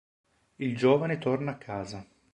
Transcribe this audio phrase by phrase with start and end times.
[0.57, 2.03] Il giovane torna a casa.